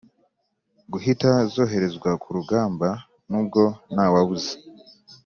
[0.91, 2.87] guhita zoherezwa ku rugamba.
[3.29, 3.61] nubwo
[3.93, 4.51] ntawabuze